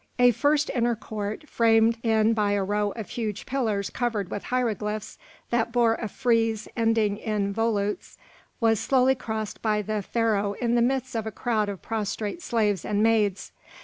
[0.17, 5.19] A first inner court, framed in by a row of huge pillars covered with hieroglyphs,
[5.51, 8.17] that bore a frieze ending in volutes,
[8.59, 12.83] was slowly crossed by the Pharaoh in the midst of a crowd of prostrate slaves
[12.83, 13.51] and maids.